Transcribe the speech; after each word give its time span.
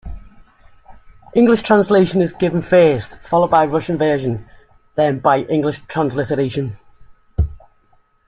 English 1.35 1.61
translation 1.61 2.23
is 2.23 2.31
given 2.31 2.59
first, 2.63 3.19
followed 3.19 3.51
by 3.51 3.67
Russian 3.67 3.99
version, 3.99 4.49
then 4.95 5.19
by 5.19 5.43
English 5.43 5.81
transliteration. 5.81 6.79